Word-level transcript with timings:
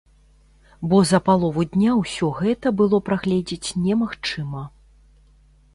Бо 0.93 1.01
за 1.09 1.19
палову 1.27 1.65
дня 1.75 1.91
ўсё 2.01 2.31
гэта 2.39 2.67
было 2.81 2.97
прагледзець 3.11 3.73
немагчыма. 3.87 4.63